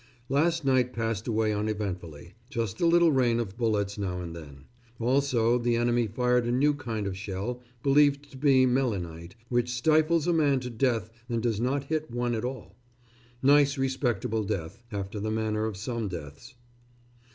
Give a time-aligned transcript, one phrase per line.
[0.29, 2.33] Last night passed away uneventfully.
[2.49, 4.65] Just a little rain of bullets now and then.
[4.99, 10.25] Also the enemy fired a new kind of shell, believed to be melinite, which stifles
[10.25, 12.75] a man to death and does not hit one at all.
[13.43, 16.55] Nice respectable death, after the manner of some deaths!